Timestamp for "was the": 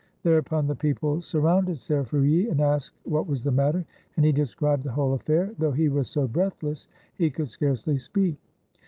3.27-3.51